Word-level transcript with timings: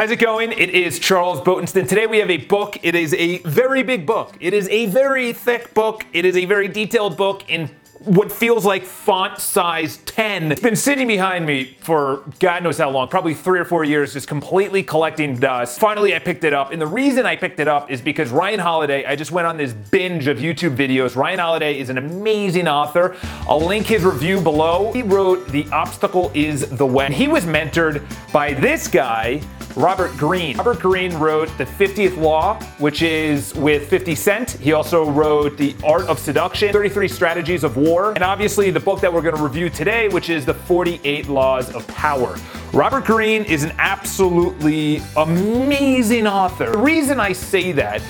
How's 0.00 0.10
it 0.10 0.18
going? 0.18 0.52
It 0.52 0.70
is 0.70 0.98
Charles 0.98 1.42
Botensten. 1.42 1.86
Today 1.86 2.06
we 2.06 2.20
have 2.20 2.30
a 2.30 2.38
book. 2.38 2.78
It 2.82 2.94
is 2.94 3.12
a 3.12 3.36
very 3.40 3.82
big 3.82 4.06
book. 4.06 4.34
It 4.40 4.54
is 4.54 4.66
a 4.70 4.86
very 4.86 5.34
thick 5.34 5.74
book. 5.74 6.06
It 6.14 6.24
is 6.24 6.38
a 6.38 6.46
very 6.46 6.68
detailed 6.68 7.18
book 7.18 7.44
in 7.50 7.68
what 8.06 8.32
feels 8.32 8.64
like 8.64 8.82
font 8.82 9.38
size 9.38 9.98
10. 9.98 10.52
It's 10.52 10.62
been 10.62 10.74
sitting 10.74 11.06
behind 11.06 11.44
me 11.44 11.76
for 11.80 12.24
God 12.38 12.62
knows 12.62 12.78
how 12.78 12.88
long, 12.88 13.08
probably 13.08 13.34
three 13.34 13.60
or 13.60 13.66
four 13.66 13.84
years, 13.84 14.14
just 14.14 14.26
completely 14.26 14.82
collecting 14.82 15.38
dust. 15.38 15.78
Finally, 15.78 16.14
I 16.14 16.18
picked 16.18 16.44
it 16.44 16.54
up. 16.54 16.72
And 16.72 16.80
the 16.80 16.86
reason 16.86 17.26
I 17.26 17.36
picked 17.36 17.60
it 17.60 17.68
up 17.68 17.90
is 17.90 18.00
because 18.00 18.30
Ryan 18.30 18.60
Holiday, 18.60 19.04
I 19.04 19.16
just 19.16 19.32
went 19.32 19.46
on 19.48 19.58
this 19.58 19.74
binge 19.74 20.28
of 20.28 20.38
YouTube 20.38 20.76
videos. 20.76 21.14
Ryan 21.14 21.40
Holiday 21.40 21.78
is 21.78 21.90
an 21.90 21.98
amazing 21.98 22.68
author. 22.68 23.18
I'll 23.46 23.60
link 23.60 23.86
his 23.86 24.02
review 24.02 24.40
below. 24.40 24.94
He 24.94 25.02
wrote 25.02 25.46
The 25.48 25.68
Obstacle 25.72 26.32
is 26.32 26.70
the 26.70 26.86
Way. 26.86 27.12
He 27.12 27.28
was 27.28 27.44
mentored 27.44 28.02
by 28.32 28.54
this 28.54 28.88
guy 28.88 29.42
Robert 29.80 30.14
Greene. 30.18 30.58
Robert 30.58 30.78
Greene 30.78 31.14
wrote 31.14 31.48
The 31.56 31.64
50th 31.64 32.18
Law, 32.18 32.60
which 32.76 33.00
is 33.00 33.54
with 33.54 33.88
50 33.88 34.14
Cent. 34.14 34.50
He 34.50 34.74
also 34.74 35.10
wrote 35.10 35.56
The 35.56 35.74
Art 35.82 36.02
of 36.02 36.18
Seduction, 36.18 36.70
33 36.70 37.08
Strategies 37.08 37.64
of 37.64 37.78
War, 37.78 38.12
and 38.12 38.22
obviously 38.22 38.70
the 38.70 38.78
book 38.78 39.00
that 39.00 39.10
we're 39.10 39.22
going 39.22 39.36
to 39.36 39.42
review 39.42 39.70
today, 39.70 40.08
which 40.08 40.28
is 40.28 40.44
The 40.44 40.52
48 40.52 41.28
Laws 41.28 41.74
of 41.74 41.86
Power. 41.88 42.36
Robert 42.74 43.06
Greene 43.06 43.42
is 43.44 43.64
an 43.64 43.72
absolutely 43.78 45.00
amazing 45.16 46.26
author. 46.26 46.72
The 46.72 46.78
reason 46.78 47.18
I 47.18 47.32
say 47.32 47.72
that 47.72 48.02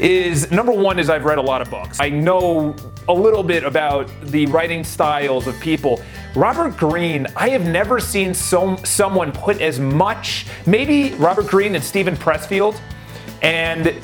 is 0.00 0.50
number 0.50 0.72
one 0.72 0.98
is 0.98 1.08
I've 1.08 1.24
read 1.24 1.38
a 1.38 1.42
lot 1.42 1.62
of 1.62 1.70
books. 1.70 1.98
I 2.00 2.08
know 2.08 2.74
a 3.08 3.12
little 3.14 3.44
bit 3.44 3.62
about 3.62 4.10
the 4.22 4.46
writing 4.46 4.82
styles 4.82 5.46
of 5.46 5.58
people. 5.60 6.02
Robert 6.34 6.78
Greene, 6.78 7.26
I 7.36 7.50
have 7.50 7.66
never 7.66 8.00
seen 8.00 8.32
so, 8.32 8.76
someone 8.84 9.32
put 9.32 9.60
as 9.60 9.78
much, 9.78 10.46
maybe 10.64 11.12
Robert 11.14 11.46
Greene 11.46 11.74
and 11.74 11.84
Steven 11.84 12.16
Pressfield, 12.16 12.80
and 13.42 13.94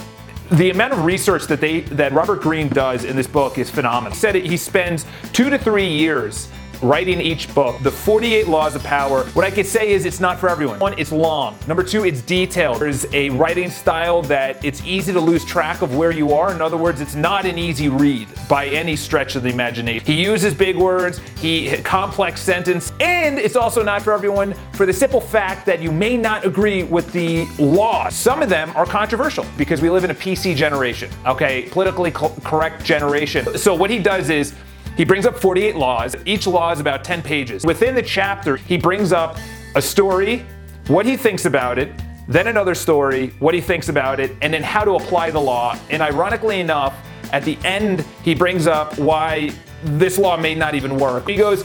the 0.53 0.71
amount 0.71 0.93
of 0.93 1.05
research 1.05 1.47
that 1.47 1.61
they 1.61 1.81
that 1.81 2.13
Robert 2.13 2.41
Greene 2.41 2.69
does 2.69 3.05
in 3.05 3.17
this 3.17 3.27
book 3.27 3.57
is 3.57 3.71
phenomenal. 3.71 4.13
He 4.13 4.19
said 4.19 4.35
he 4.35 4.57
spends 4.57 5.07
two 5.33 5.49
to 5.49 5.59
three 5.59 5.89
years 5.89 6.49
writing 6.83 7.21
each 7.21 7.53
book, 7.55 7.81
The 7.83 7.91
48 7.91 8.49
Laws 8.49 8.75
of 8.75 8.83
Power. 8.85 9.25
What 9.31 9.45
I 9.45 9.51
could 9.51 9.67
say 9.67 9.91
is 9.91 10.05
it's 10.05 10.21
not 10.21 10.39
for 10.39 10.49
everyone. 10.49 10.79
One, 10.79 10.99
it's 10.99 11.13
long. 11.13 11.57
Number 11.67 11.83
two, 11.83 12.05
it's 12.05 12.23
detailed. 12.23 12.81
There's 12.81 13.07
a 13.13 13.31
writing 13.31 13.71
style 13.71 14.23
that 14.23 14.65
it's 14.65 14.83
easy 14.85 15.13
to 15.13 15.21
lose 15.21 15.45
track 15.45 15.83
of 15.83 15.97
where 15.97 16.11
you 16.11 16.33
are. 16.33 16.53
In 16.53 16.61
other 16.63 16.77
words, 16.77 17.01
it's 17.01 17.15
not 17.15 17.47
an 17.47 17.59
easy 17.59 17.89
read 17.89 18.29
by 18.49 18.67
any 18.67 18.97
stretch 18.97 19.37
of 19.37 19.43
the 19.43 19.49
imagination. 19.49 20.07
He 20.07 20.23
uses 20.23 20.55
big 20.55 20.77
words, 20.77 21.21
he 21.41 21.77
complex 21.79 22.41
sentence, 22.41 22.93
and 23.01 23.39
it's 23.39 23.57
also 23.57 23.83
not 23.83 24.03
for 24.03 24.13
everyone 24.13 24.55
for 24.73 24.87
the 24.87 24.93
simple 24.93 25.21
fact 25.21 25.67
that 25.67 25.81
you 25.81 25.91
may 25.91 26.17
not 26.17 26.45
agree 26.45 26.85
with 26.85 27.13
the 27.13 27.47
laws. 27.59 28.15
Some 28.15 28.43
of 28.43 28.49
them 28.49 28.71
are 28.77 28.87
controversial 28.87 29.45
because 29.57 29.83
we 29.83 29.91
live 29.91 30.05
in 30.05 30.11
a 30.11 30.15
PC 30.15 30.55
generation, 30.55 31.11
okay? 31.27 31.69
Politically 31.71 32.11
co- 32.11 32.35
correct 32.45 32.85
generation. 32.85 33.59
So 33.59 33.75
what 33.75 33.91
he 33.91 33.99
does 33.99 34.31
is 34.31 34.55
he 34.99 35.05
brings 35.05 35.27
up 35.27 35.39
48 35.39 35.77
laws. 35.77 36.17
Each 36.25 36.45
law 36.49 36.73
is 36.73 36.81
about 36.81 37.05
10 37.05 37.23
pages. 37.23 37.65
Within 37.65 37.95
the 37.95 38.03
chapter, 38.03 38.57
he 38.57 38.77
brings 38.77 39.13
up 39.13 39.39
a 39.77 39.81
story, 39.81 40.45
what 40.89 41.07
he 41.07 41.17
thinks 41.17 41.45
about 41.45 41.79
it, 41.79 41.93
then 42.27 42.49
another 42.49 42.75
story, 42.75 43.29
what 43.39 43.55
he 43.55 43.61
thinks 43.61 43.89
about 43.89 44.19
it, 44.19 44.33
and 44.43 44.53
then 44.53 44.65
how 44.65 44.83
to 44.83 44.97
apply 44.97 45.31
the 45.31 45.41
law. 45.41 45.79
And 45.89 46.03
ironically 46.03 46.59
enough, 46.59 46.97
at 47.33 47.45
the 47.45 47.57
end, 47.65 48.05
he 48.25 48.35
brings 48.35 48.67
up 48.67 48.99
why 48.99 49.53
this 49.85 50.19
law 50.19 50.37
may 50.37 50.57
not 50.57 50.75
even 50.75 50.99
work. 50.99 51.29
He 51.29 51.37
goes, 51.37 51.65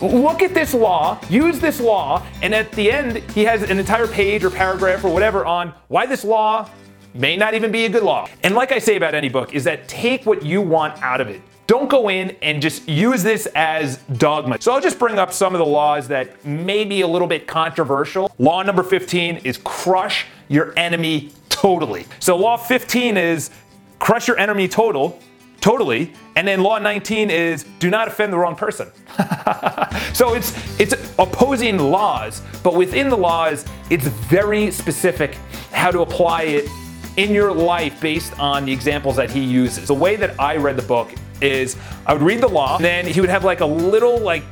Look 0.00 0.42
at 0.42 0.54
this 0.54 0.72
law, 0.72 1.20
use 1.28 1.58
this 1.58 1.80
law, 1.80 2.24
and 2.42 2.54
at 2.54 2.70
the 2.70 2.92
end, 2.92 3.16
he 3.32 3.42
has 3.42 3.68
an 3.68 3.80
entire 3.80 4.06
page 4.06 4.44
or 4.44 4.50
paragraph 4.50 5.02
or 5.02 5.12
whatever 5.12 5.44
on 5.44 5.74
why 5.88 6.06
this 6.06 6.22
law 6.22 6.70
may 7.12 7.36
not 7.36 7.54
even 7.54 7.72
be 7.72 7.86
a 7.86 7.88
good 7.88 8.04
law. 8.04 8.28
And 8.44 8.54
like 8.54 8.70
I 8.70 8.78
say 8.78 8.94
about 8.94 9.16
any 9.16 9.28
book, 9.28 9.52
is 9.52 9.64
that 9.64 9.88
take 9.88 10.24
what 10.26 10.44
you 10.44 10.62
want 10.62 11.02
out 11.02 11.20
of 11.20 11.26
it. 11.26 11.42
Don't 11.68 11.90
go 11.90 12.08
in 12.08 12.34
and 12.40 12.62
just 12.62 12.88
use 12.88 13.22
this 13.22 13.46
as 13.54 13.98
dogma. 14.16 14.56
So 14.58 14.72
I'll 14.72 14.80
just 14.80 14.98
bring 14.98 15.18
up 15.18 15.34
some 15.34 15.54
of 15.54 15.58
the 15.58 15.66
laws 15.66 16.08
that 16.08 16.42
may 16.42 16.82
be 16.82 17.02
a 17.02 17.06
little 17.06 17.28
bit 17.28 17.46
controversial. 17.46 18.32
Law 18.38 18.62
number 18.62 18.82
15 18.82 19.42
is 19.44 19.58
crush 19.58 20.24
your 20.48 20.72
enemy 20.78 21.30
totally. 21.50 22.06
So 22.20 22.38
law 22.38 22.56
15 22.56 23.18
is 23.18 23.50
crush 23.98 24.28
your 24.28 24.38
enemy 24.38 24.66
total, 24.66 25.20
totally. 25.60 26.14
And 26.36 26.48
then 26.48 26.62
law 26.62 26.78
19 26.78 27.28
is 27.28 27.66
do 27.80 27.90
not 27.90 28.08
offend 28.08 28.32
the 28.32 28.38
wrong 28.38 28.56
person. 28.56 28.90
so 30.14 30.32
it's 30.32 30.80
it's 30.80 30.94
opposing 31.18 31.76
laws, 31.76 32.40
but 32.62 32.76
within 32.76 33.10
the 33.10 33.16
laws, 33.18 33.66
it's 33.90 34.06
very 34.06 34.70
specific 34.70 35.34
how 35.72 35.90
to 35.90 36.00
apply 36.00 36.44
it 36.44 36.64
in 37.18 37.34
your 37.34 37.52
life 37.52 38.00
based 38.00 38.38
on 38.38 38.64
the 38.64 38.72
examples 38.72 39.16
that 39.16 39.30
he 39.30 39.40
uses. 39.40 39.88
The 39.88 39.92
way 39.94 40.16
that 40.16 40.40
I 40.40 40.56
read 40.56 40.76
the 40.76 40.82
book 40.82 41.12
is 41.40 41.76
I 42.06 42.12
would 42.12 42.22
read 42.22 42.40
the 42.40 42.48
law, 42.48 42.78
then 42.78 43.06
he 43.06 43.20
would 43.20 43.30
have 43.30 43.44
like 43.44 43.60
a 43.60 43.66
little 43.66 44.18
like 44.18 44.44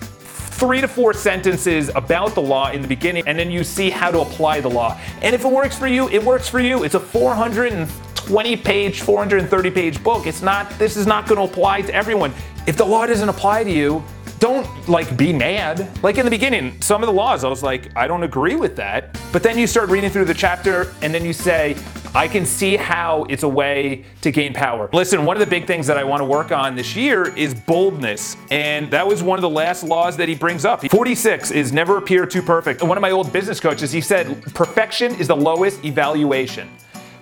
three 0.56 0.80
to 0.80 0.88
four 0.88 1.12
sentences 1.12 1.90
about 1.94 2.34
the 2.34 2.40
law 2.40 2.70
in 2.70 2.80
the 2.80 2.88
beginning, 2.88 3.22
and 3.26 3.38
then 3.38 3.50
you 3.50 3.62
see 3.62 3.90
how 3.90 4.10
to 4.10 4.20
apply 4.20 4.60
the 4.60 4.70
law. 4.70 4.98
And 5.20 5.34
if 5.34 5.44
it 5.44 5.52
works 5.52 5.78
for 5.78 5.86
you, 5.86 6.08
it 6.08 6.22
works 6.22 6.48
for 6.48 6.60
you. 6.60 6.82
It's 6.82 6.94
a 6.94 7.00
420 7.00 8.56
page, 8.56 9.02
430 9.02 9.70
page 9.70 10.02
book. 10.02 10.26
It's 10.26 10.40
not, 10.40 10.70
this 10.78 10.96
is 10.96 11.06
not 11.06 11.28
going 11.28 11.36
to 11.36 11.52
apply 11.52 11.82
to 11.82 11.94
everyone. 11.94 12.32
If 12.66 12.78
the 12.78 12.86
law 12.86 13.04
doesn't 13.04 13.28
apply 13.28 13.64
to 13.64 13.70
you, 13.70 14.02
don't 14.38 14.66
like 14.88 15.16
be 15.16 15.32
mad. 15.32 15.88
Like 16.02 16.18
in 16.18 16.24
the 16.24 16.30
beginning, 16.30 16.80
some 16.80 17.02
of 17.02 17.06
the 17.06 17.12
laws, 17.12 17.44
I 17.44 17.48
was 17.48 17.62
like, 17.62 17.90
I 17.96 18.06
don't 18.06 18.22
agree 18.22 18.56
with 18.56 18.76
that. 18.76 19.18
But 19.32 19.42
then 19.42 19.58
you 19.58 19.66
start 19.66 19.90
reading 19.90 20.10
through 20.10 20.26
the 20.26 20.34
chapter 20.34 20.92
and 21.02 21.12
then 21.12 21.24
you 21.24 21.32
say, 21.32 21.76
I 22.16 22.28
can 22.28 22.46
see 22.46 22.76
how 22.76 23.24
it's 23.28 23.42
a 23.42 23.48
way 23.48 24.06
to 24.22 24.30
gain 24.30 24.54
power. 24.54 24.88
Listen, 24.94 25.26
one 25.26 25.36
of 25.36 25.40
the 25.40 25.46
big 25.46 25.66
things 25.66 25.86
that 25.86 25.98
I 25.98 26.04
want 26.04 26.22
to 26.22 26.24
work 26.24 26.50
on 26.50 26.74
this 26.74 26.96
year 26.96 27.28
is 27.36 27.52
boldness. 27.52 28.38
And 28.50 28.90
that 28.90 29.06
was 29.06 29.22
one 29.22 29.38
of 29.38 29.42
the 29.42 29.50
last 29.50 29.84
laws 29.84 30.16
that 30.16 30.26
he 30.26 30.34
brings 30.34 30.64
up. 30.64 30.82
46 30.88 31.50
is 31.50 31.74
never 31.74 31.98
appear 31.98 32.24
too 32.24 32.40
perfect. 32.40 32.82
One 32.82 32.96
of 32.96 33.02
my 33.02 33.10
old 33.10 33.34
business 33.34 33.60
coaches, 33.60 33.92
he 33.92 34.00
said, 34.00 34.42
perfection 34.54 35.14
is 35.16 35.28
the 35.28 35.36
lowest 35.36 35.84
evaluation. 35.84 36.70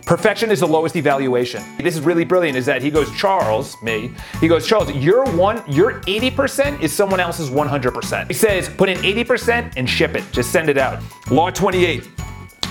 Perfection 0.06 0.52
is 0.52 0.60
the 0.60 0.68
lowest 0.68 0.94
evaluation. 0.94 1.64
This 1.78 1.96
is 1.96 2.02
really 2.02 2.24
brilliant 2.24 2.56
is 2.56 2.66
that 2.66 2.80
he 2.80 2.90
goes, 2.92 3.10
Charles, 3.18 3.74
me, 3.82 4.12
he 4.40 4.46
goes, 4.46 4.64
Charles, 4.64 4.92
your 4.92 5.24
one, 5.36 5.60
your 5.66 6.02
80% 6.02 6.80
is 6.80 6.92
someone 6.92 7.18
else's 7.18 7.50
100%. 7.50 8.28
He 8.28 8.34
says, 8.34 8.68
put 8.68 8.88
in 8.88 8.98
80% 8.98 9.72
and 9.76 9.90
ship 9.90 10.14
it. 10.14 10.22
Just 10.30 10.52
send 10.52 10.68
it 10.68 10.78
out. 10.78 11.02
Law 11.32 11.50
28. 11.50 12.08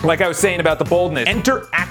Like 0.03 0.19
I 0.19 0.27
was 0.27 0.37
saying 0.37 0.59
about 0.59 0.79
the 0.79 0.85
boldness, 0.85 1.29
enter 1.29 1.67
action 1.71 1.82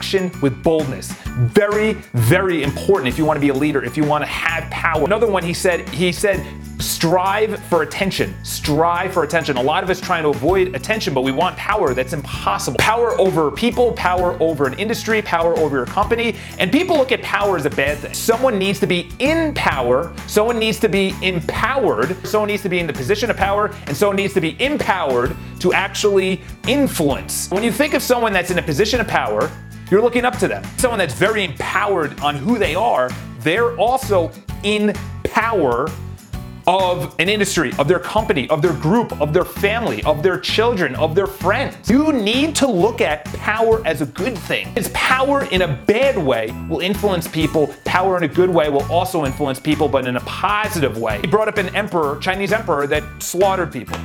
with 0.42 0.62
boldness. 0.64 1.12
Very, 1.12 1.92
very 2.12 2.64
important 2.64 3.08
if 3.08 3.16
you 3.16 3.24
want 3.24 3.36
to 3.36 3.40
be 3.40 3.50
a 3.50 3.54
leader, 3.54 3.84
if 3.84 3.96
you 3.96 4.04
want 4.04 4.22
to 4.22 4.28
have 4.28 4.68
power. 4.70 5.04
Another 5.04 5.28
one 5.28 5.44
he 5.44 5.54
said, 5.54 5.88
he 5.90 6.10
said, 6.10 6.44
strive 6.82 7.62
for 7.66 7.82
attention. 7.82 8.34
Strive 8.44 9.12
for 9.12 9.22
attention. 9.22 9.56
A 9.56 9.62
lot 9.62 9.84
of 9.84 9.90
us 9.90 10.00
trying 10.00 10.24
to 10.24 10.30
avoid 10.30 10.74
attention, 10.74 11.14
but 11.14 11.22
we 11.22 11.30
want 11.30 11.56
power. 11.56 11.94
That's 11.94 12.12
impossible. 12.12 12.78
Power 12.78 13.18
over 13.20 13.50
people, 13.52 13.92
power 13.92 14.36
over 14.40 14.66
an 14.66 14.78
industry, 14.78 15.22
power 15.22 15.56
over 15.58 15.76
your 15.76 15.86
company. 15.86 16.34
And 16.58 16.72
people 16.72 16.96
look 16.96 17.12
at 17.12 17.22
power 17.22 17.56
as 17.56 17.64
a 17.64 17.70
bad 17.70 17.98
thing. 17.98 18.12
Someone 18.12 18.58
needs 18.58 18.80
to 18.80 18.86
be 18.86 19.10
in 19.20 19.54
power, 19.54 20.12
someone 20.26 20.58
needs 20.58 20.80
to 20.80 20.88
be 20.88 21.14
empowered, 21.22 22.26
someone 22.26 22.48
needs 22.48 22.62
to 22.62 22.68
be 22.68 22.80
in 22.80 22.88
the 22.88 22.92
position 22.92 23.30
of 23.30 23.36
power, 23.36 23.72
and 23.86 23.96
someone 23.96 24.16
needs 24.16 24.34
to 24.34 24.40
be 24.40 24.60
empowered 24.60 25.36
to 25.60 25.72
actually 25.72 26.40
influence. 26.66 27.48
When 27.50 27.62
you 27.62 27.70
think 27.70 27.94
of 27.94 28.02
someone 28.02 28.32
that's 28.32 28.50
in 28.50 28.58
a 28.58 28.62
position 28.62 29.00
of 29.00 29.06
power, 29.06 29.50
you're 29.92 30.00
looking 30.00 30.24
up 30.24 30.38
to 30.38 30.48
them. 30.48 30.64
Someone 30.78 30.98
that's 30.98 31.12
very 31.12 31.44
empowered 31.44 32.18
on 32.20 32.34
who 32.34 32.58
they 32.58 32.74
are, 32.74 33.10
they're 33.40 33.76
also 33.76 34.32
in 34.62 34.94
power 35.22 35.86
of 36.66 37.14
an 37.18 37.28
industry, 37.28 37.72
of 37.78 37.88
their 37.88 37.98
company, 37.98 38.48
of 38.48 38.62
their 38.62 38.72
group, 38.72 39.20
of 39.20 39.34
their 39.34 39.44
family, 39.44 40.02
of 40.04 40.22
their 40.22 40.40
children, 40.40 40.94
of 40.94 41.14
their 41.14 41.26
friends. 41.26 41.90
You 41.90 42.10
need 42.10 42.56
to 42.56 42.66
look 42.66 43.02
at 43.02 43.26
power 43.34 43.86
as 43.86 44.00
a 44.00 44.06
good 44.06 44.38
thing. 44.38 44.72
It's 44.76 44.88
power 44.94 45.44
in 45.50 45.60
a 45.60 45.68
bad 45.68 46.16
way 46.16 46.50
will 46.70 46.80
influence 46.80 47.28
people. 47.28 47.66
Power 47.84 48.16
in 48.16 48.22
a 48.22 48.28
good 48.28 48.48
way 48.48 48.70
will 48.70 48.90
also 48.90 49.26
influence 49.26 49.60
people, 49.60 49.88
but 49.88 50.06
in 50.06 50.16
a 50.16 50.20
positive 50.20 50.96
way. 50.96 51.20
He 51.20 51.26
brought 51.26 51.48
up 51.48 51.58
an 51.58 51.68
emperor, 51.76 52.18
Chinese 52.18 52.52
emperor, 52.54 52.86
that 52.86 53.04
slaughtered 53.22 53.70
people. 53.70 53.98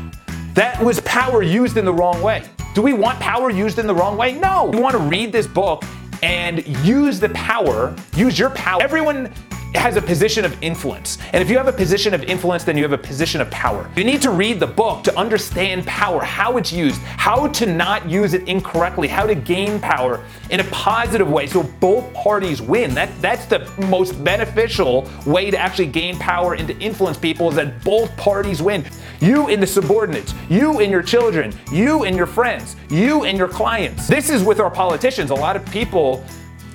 That 0.53 0.83
was 0.83 0.99
power 1.01 1.43
used 1.43 1.77
in 1.77 1.85
the 1.85 1.93
wrong 1.93 2.21
way. 2.21 2.43
Do 2.77 2.83
we 2.83 2.93
want 2.93 3.19
power 3.19 3.49
used 3.49 3.79
in 3.79 3.87
the 3.87 3.95
wrong 3.95 4.17
way? 4.17 4.33
No. 4.33 4.65
We 4.65 4.79
want 4.79 4.95
to 4.95 4.99
read 4.99 5.31
this 5.31 5.47
book 5.47 5.83
and 6.21 6.63
use 6.85 7.19
the 7.19 7.29
power, 7.29 7.95
use 8.15 8.37
your 8.37 8.51
power. 8.51 8.83
Everyone 8.83 9.33
has 9.75 9.95
a 9.95 10.01
position 10.01 10.45
of 10.45 10.61
influence. 10.63 11.17
And 11.33 11.41
if 11.41 11.49
you 11.49 11.57
have 11.57 11.67
a 11.67 11.73
position 11.73 12.13
of 12.13 12.23
influence, 12.23 12.63
then 12.63 12.77
you 12.77 12.83
have 12.83 12.93
a 12.93 12.97
position 12.97 13.41
of 13.41 13.49
power. 13.51 13.89
You 13.95 14.03
need 14.03 14.21
to 14.21 14.31
read 14.31 14.59
the 14.59 14.67
book 14.67 15.03
to 15.03 15.17
understand 15.17 15.85
power, 15.85 16.21
how 16.21 16.57
it's 16.57 16.71
used, 16.71 17.01
how 17.01 17.47
to 17.47 17.65
not 17.65 18.09
use 18.09 18.33
it 18.33 18.47
incorrectly, 18.47 19.07
how 19.07 19.25
to 19.25 19.35
gain 19.35 19.79
power 19.79 20.23
in 20.49 20.59
a 20.59 20.63
positive 20.65 21.29
way 21.29 21.47
so 21.47 21.63
both 21.63 22.11
parties 22.13 22.61
win. 22.61 22.93
That, 22.93 23.09
that's 23.21 23.45
the 23.45 23.69
most 23.87 24.23
beneficial 24.23 25.09
way 25.25 25.51
to 25.51 25.57
actually 25.57 25.87
gain 25.87 26.17
power 26.17 26.55
and 26.55 26.67
to 26.67 26.77
influence 26.79 27.17
people 27.17 27.49
is 27.49 27.55
that 27.55 27.83
both 27.83 28.15
parties 28.17 28.61
win. 28.61 28.85
You 29.19 29.47
and 29.47 29.61
the 29.61 29.67
subordinates, 29.67 30.33
you 30.49 30.79
and 30.79 30.91
your 30.91 31.01
children, 31.01 31.53
you 31.71 32.03
and 32.03 32.15
your 32.15 32.27
friends, 32.27 32.75
you 32.89 33.25
and 33.25 33.37
your 33.37 33.47
clients. 33.47 34.07
This 34.07 34.29
is 34.29 34.43
with 34.43 34.59
our 34.59 34.69
politicians. 34.69 35.31
A 35.31 35.35
lot 35.35 35.55
of 35.55 35.65
people 35.71 36.23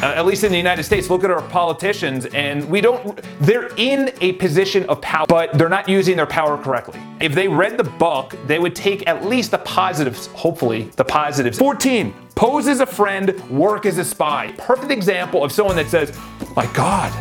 Uh, 0.03 0.07
at 0.17 0.27
least 0.27 0.43
in 0.43 0.51
the 0.51 0.59
United 0.59 0.83
States, 0.83 1.09
look 1.09 1.23
at 1.23 1.31
our 1.31 1.43
politicians 1.43 2.27
and 2.27 2.69
we 2.69 2.81
don't, 2.81 3.21
they're 3.39 3.71
in 3.77 4.13
a 4.21 4.33
position 4.33 4.85
of 4.87 5.01
power, 5.01 5.25
but 5.29 5.57
they're 5.57 5.69
not 5.69 5.89
using 5.89 6.17
their 6.17 6.27
power 6.27 6.59
correctly. 6.59 7.01
If 7.21 7.35
they 7.35 7.47
read 7.47 7.79
the 7.79 7.85
book, 7.85 8.35
they 8.49 8.59
would 8.59 8.75
take 8.75 9.07
at 9.07 9.25
least 9.25 9.53
the 9.53 9.59
positives, 9.59 10.27
hopefully, 10.29 10.91
the 10.97 11.05
positives. 11.05 11.57
14, 11.57 12.13
pose 12.35 12.67
as 12.67 12.81
a 12.81 12.87
friend, 12.87 13.41
work 13.49 13.87
as 13.87 13.99
a 13.99 14.05
spy. 14.05 14.53
Perfect 14.59 14.91
example 14.91 15.45
of 15.45 15.53
someone 15.53 15.77
that 15.77 15.89
says, 15.89 16.19
my 16.57 16.67
God, 16.73 17.13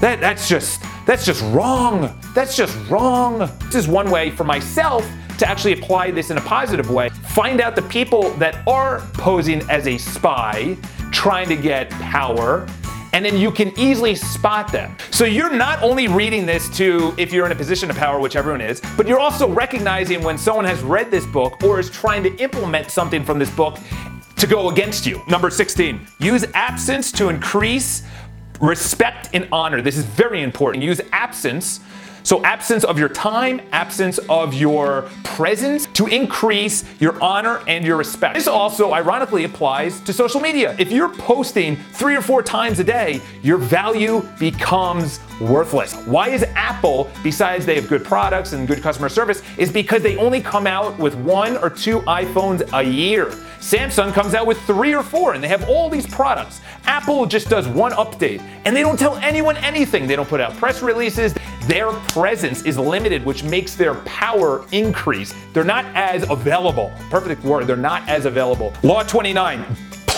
that, 0.00 0.18
that's 0.20 0.48
just, 0.48 0.82
that's 1.04 1.26
just 1.26 1.42
wrong. 1.52 2.18
That's 2.34 2.56
just 2.56 2.74
wrong. 2.88 3.50
This 3.66 3.74
is 3.74 3.86
one 3.86 4.10
way 4.10 4.30
for 4.30 4.44
myself 4.44 5.06
to 5.36 5.46
actually 5.46 5.74
apply 5.74 6.10
this 6.10 6.30
in 6.30 6.38
a 6.38 6.42
positive 6.42 6.90
way. 6.90 7.10
Find 7.34 7.60
out 7.60 7.76
the 7.76 7.82
people 7.82 8.30
that 8.34 8.66
are 8.66 9.00
posing 9.12 9.60
as 9.68 9.86
a 9.86 9.98
spy 9.98 10.78
trying 11.20 11.46
to 11.46 11.54
get 11.54 11.90
power 11.90 12.66
and 13.12 13.22
then 13.22 13.36
you 13.36 13.50
can 13.50 13.78
easily 13.78 14.14
spot 14.14 14.72
them. 14.72 14.96
So 15.10 15.26
you're 15.26 15.52
not 15.52 15.82
only 15.82 16.08
reading 16.08 16.46
this 16.46 16.74
to 16.78 17.14
if 17.18 17.30
you're 17.30 17.44
in 17.44 17.52
a 17.52 17.56
position 17.56 17.90
of 17.90 17.96
power, 17.96 18.18
which 18.18 18.36
everyone 18.36 18.62
is, 18.62 18.80
but 18.96 19.06
you're 19.06 19.20
also 19.20 19.46
recognizing 19.46 20.22
when 20.22 20.38
someone 20.38 20.64
has 20.64 20.80
read 20.80 21.10
this 21.10 21.26
book 21.26 21.62
or 21.62 21.78
is 21.78 21.90
trying 21.90 22.22
to 22.22 22.34
implement 22.36 22.90
something 22.90 23.22
from 23.22 23.38
this 23.38 23.50
book 23.50 23.78
to 24.36 24.46
go 24.46 24.70
against 24.70 25.04
you. 25.04 25.20
Number 25.28 25.50
16, 25.50 26.06
use 26.20 26.46
absence 26.54 27.12
to 27.12 27.28
increase 27.28 28.02
respect 28.58 29.28
and 29.34 29.46
honor. 29.52 29.82
This 29.82 29.98
is 29.98 30.06
very 30.06 30.42
important. 30.42 30.82
Use 30.82 31.02
absence 31.12 31.80
so, 32.22 32.44
absence 32.44 32.84
of 32.84 32.98
your 32.98 33.08
time, 33.08 33.60
absence 33.72 34.18
of 34.28 34.54
your 34.54 35.08
presence 35.24 35.86
to 35.94 36.06
increase 36.06 36.84
your 37.00 37.20
honor 37.22 37.62
and 37.66 37.84
your 37.84 37.96
respect. 37.96 38.34
This 38.34 38.46
also 38.46 38.92
ironically 38.92 39.44
applies 39.44 40.00
to 40.00 40.12
social 40.12 40.40
media. 40.40 40.76
If 40.78 40.92
you're 40.92 41.08
posting 41.08 41.76
three 41.76 42.16
or 42.16 42.22
four 42.22 42.42
times 42.42 42.78
a 42.78 42.84
day, 42.84 43.20
your 43.42 43.56
value 43.56 44.22
becomes 44.38 45.20
worthless. 45.40 45.94
Why 46.06 46.28
is 46.28 46.42
Apple, 46.54 47.10
besides 47.22 47.64
they 47.64 47.74
have 47.76 47.88
good 47.88 48.04
products 48.04 48.52
and 48.52 48.68
good 48.68 48.82
customer 48.82 49.08
service, 49.08 49.42
is 49.56 49.72
because 49.72 50.02
they 50.02 50.16
only 50.16 50.40
come 50.40 50.66
out 50.66 50.98
with 50.98 51.14
one 51.14 51.56
or 51.56 51.70
two 51.70 52.00
iPhones 52.00 52.68
a 52.72 52.82
year. 52.82 53.32
Samsung 53.60 54.12
comes 54.14 54.34
out 54.34 54.46
with 54.46 54.60
three 54.62 54.94
or 54.94 55.02
four 55.02 55.34
and 55.34 55.44
they 55.44 55.48
have 55.48 55.68
all 55.68 55.90
these 55.90 56.06
products. 56.06 56.60
Apple 56.84 57.26
just 57.26 57.48
does 57.48 57.68
one 57.68 57.92
update 57.92 58.40
and 58.64 58.74
they 58.74 58.80
don't 58.80 58.98
tell 58.98 59.16
anyone 59.16 59.56
anything. 59.58 60.06
They 60.06 60.16
don't 60.16 60.28
put 60.28 60.40
out 60.40 60.56
press 60.56 60.82
releases. 60.82 61.34
Their 61.66 61.92
presence 61.92 62.62
is 62.62 62.78
limited, 62.78 63.24
which 63.24 63.42
makes 63.44 63.74
their 63.74 63.94
power 63.96 64.64
increase. 64.72 65.34
They're 65.52 65.64
not 65.64 65.84
as 65.94 66.28
available. 66.28 66.92
Perfect 67.10 67.44
word. 67.44 67.66
They're 67.66 67.76
not 67.76 68.08
as 68.08 68.24
available. 68.26 68.72
Law 68.82 69.02
29 69.02 69.64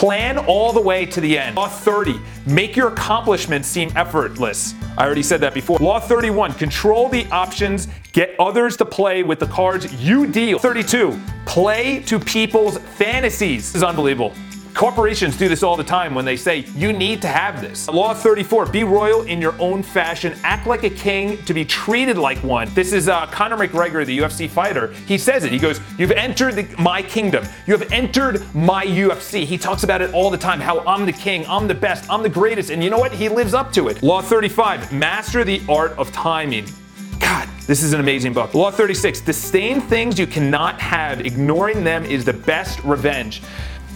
Plan 0.03 0.37
all 0.37 0.73
the 0.73 0.81
way 0.81 1.07
to 1.07 1.21
the 1.21 1.39
end. 1.39 1.55
Law 1.55 1.69
30, 1.69 2.19
make 2.45 2.75
your 2.75 2.89
accomplishments 2.89 3.69
seem 3.69 3.89
effortless. 3.95 4.75
I 4.99 5.05
already 5.07 5.23
said 5.23 5.41
that 5.43 5.55
before. 5.55 5.79
Law 5.79 6.01
31, 6.01 6.55
control 6.55 7.09
the 7.09 7.25
options, 7.27 7.87
get 8.11 8.35
others 8.41 8.77
to 8.79 8.85
play 8.85 9.23
with 9.23 9.39
the 9.39 9.47
cards 9.47 9.93
you 10.03 10.27
deal. 10.27 10.59
32, 10.59 11.17
play 11.47 12.01
to 12.01 12.19
people's 12.19 12.79
fantasies. 12.79 13.67
This 13.67 13.77
is 13.77 13.83
unbelievable. 13.85 14.35
Corporations 14.75 15.37
do 15.37 15.49
this 15.49 15.63
all 15.63 15.77
the 15.77 15.85
time 15.85 16.15
when 16.15 16.25
they 16.25 16.37
say, 16.37 16.61
you 16.75 16.93
need 16.93 17.21
to 17.23 17.29
have 17.29 17.61
this. 17.61 17.89
Law 17.89 18.15
34, 18.15 18.67
be 18.67 18.85
royal 18.85 19.23
in 19.23 19.41
your 19.41 19.55
own 19.61 19.83
fashion. 19.83 20.35
Act 20.45 20.67
like 20.67 20.83
a 20.83 20.91
king 20.91 21.37
to 21.45 21.53
be 21.53 21.65
treated 21.65 22.17
like 22.17 22.39
one. 22.39 22.73
This 22.73 22.95
is 22.95 23.09
uh, 23.09 23.27
Conor 23.27 23.57
McGregor, 23.57 24.05
the 24.07 24.19
UFC 24.19 24.49
fighter. 24.49 24.93
He 25.07 25.19
says 25.19 25.45
it. 25.45 25.53
He 25.53 25.59
goes, 25.59 25.79
You've 25.99 26.13
entered 26.13 26.55
the, 26.55 26.83
my 26.83 27.03
kingdom. 27.03 27.45
You 27.67 27.77
have 27.77 27.93
entered 27.93 28.43
my 28.55 28.87
UFC. 28.87 29.45
He 29.45 29.59
talks 29.59 29.83
about 29.83 30.01
it 30.01 30.13
all 30.15 30.31
the 30.31 30.39
time 30.39 30.59
how 30.59 30.81
I'm 30.81 31.05
the 31.05 31.13
king, 31.13 31.45
I'm 31.49 31.69
the 31.69 31.75
best, 31.75 32.09
I'm 32.11 32.23
the 32.23 32.29
greatest. 32.29 32.71
And 32.71 32.83
you 32.83 32.89
know 32.89 32.99
what? 32.99 33.13
He 33.13 33.29
lives 33.29 33.53
up 33.53 33.73
to 33.75 33.89
it. 33.89 34.03
Law 34.03 34.23
35, 34.23 34.93
master 34.93 35.45
the 35.45 35.61
art 35.69 35.93
of 35.93 36.11
timing. 36.13 36.67
God, 37.21 37.49
this 37.67 37.83
is 37.83 37.93
an 37.93 38.01
amazing 38.01 38.33
book. 38.33 38.55
Law 38.55 38.71
36, 38.71 39.21
disdain 39.21 39.81
things 39.81 40.19
you 40.19 40.27
cannot 40.27 40.81
have. 40.81 41.21
Ignoring 41.25 41.85
them 41.85 42.05
is 42.05 42.25
the 42.25 42.33
best 42.33 42.83
revenge. 42.85 43.43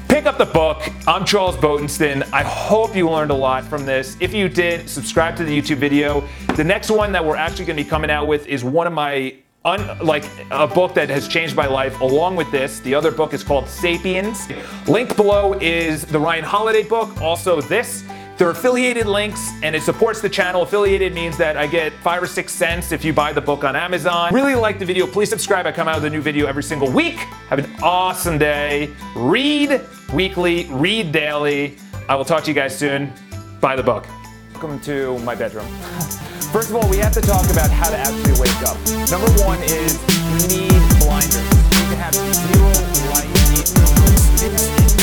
Pick 0.09 0.27
up 0.27 0.39
the 0.39 0.47
book. 0.47 0.83
I'm 1.07 1.25
Charles 1.25 1.57
Botensten. 1.57 2.29
I 2.33 2.43
hope 2.43 2.95
you 2.97 3.09
learned 3.09 3.31
a 3.31 3.35
lot 3.35 3.65
from 3.65 3.85
this. 3.85 4.17
If 4.21 4.33
you 4.33 4.49
did, 4.49 4.89
subscribe 4.89 5.37
to 5.37 5.45
the 5.45 5.57
YouTube 5.57 5.77
video. 5.77 6.27
The 6.55 6.65
next 6.65 6.91
one 6.91 7.13
that 7.13 7.25
we're 7.25 7.37
actually 7.37 7.65
going 7.65 7.77
to 7.77 7.85
be 7.85 7.89
coming 7.89 8.11
out 8.11 8.27
with 8.27 8.47
is 8.47 8.65
one 8.65 8.87
of 8.87 8.93
my 8.93 9.37
Un, 9.65 9.99
like 9.99 10.25
a 10.53 10.65
book 10.65 10.95
that 10.95 11.11
has 11.11 11.27
changed 11.27 11.57
my 11.57 11.67
life 11.67 12.01
along 12.01 12.37
with 12.37 12.49
this. 12.53 12.79
The 12.81 12.95
other 12.95 13.11
book 13.11 13.35
is 13.35 13.43
called 13.43 13.69
Sapiens. 13.69 14.47
Link 14.87 15.17
below 15.17 15.55
is 15.55 16.05
the 16.05 16.21
Ryan 16.21 16.45
Holiday 16.45 16.85
book, 16.85 17.21
also 17.21 17.61
this. 17.61 18.05
They're 18.39 18.51
affiliated 18.51 19.07
links 19.07 19.51
and 19.65 19.75
it 19.75 19.83
supports 19.83 20.21
the 20.21 20.29
channel. 20.29 20.63
Affiliated 20.63 21.15
means 21.15 21.37
that 21.39 21.57
I 21.57 21.67
get 21.67 21.93
five 21.95 22.23
or 22.23 22.29
six 22.29 22.53
cents 22.53 22.93
if 22.93 23.05
you 23.05 23.13
buy 23.13 23.33
the 23.33 23.41
book 23.41 23.65
on 23.65 23.75
Amazon. 23.75 24.33
Really 24.33 24.55
like 24.55 24.79
the 24.79 24.85
video. 24.85 25.05
Please 25.05 25.31
subscribe. 25.31 25.67
I 25.67 25.73
come 25.73 25.89
out 25.89 25.97
with 25.97 26.05
a 26.05 26.11
new 26.11 26.23
video 26.23 26.47
every 26.47 26.63
single 26.63 26.91
week. 26.91 27.17
Have 27.49 27.59
an 27.59 27.69
awesome 27.83 28.39
day. 28.39 28.95
Read 29.17 29.81
weekly, 30.13 30.67
read 30.71 31.13
daily. 31.13 31.77
I 32.09 32.15
will 32.15 32.25
talk 32.25 32.45
to 32.45 32.51
you 32.51 32.55
guys 32.55 32.77
soon. 32.77 33.13
Buy 33.61 33.77
the 33.77 33.83
book. 33.83 34.07
Welcome 34.53 34.81
to 34.81 35.19
my 35.21 35.35
bedroom. 35.35 35.67
First 36.53 36.71
of 36.71 36.77
all, 36.77 36.89
we 36.89 36.97
have 36.99 37.13
to 37.13 37.21
talk 37.21 37.45
about 37.51 37.71
how 37.71 37.91
to 37.91 37.97
actually 37.97 38.41
wake 38.41 38.63
up. 38.63 38.79
Number 39.11 39.31
one 39.45 39.59
is 39.63 39.99
you 40.41 40.49
need 40.49 40.73
blinders. 41.01 41.35
You 41.35 41.81
need 41.81 41.91
to 41.91 41.97
have 41.97 42.15
zero 42.15 42.73
light. 43.11 44.96